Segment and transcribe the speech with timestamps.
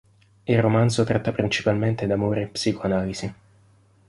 [0.45, 3.33] Il romanzo tratta principalmente d'amore e psicoanalisi.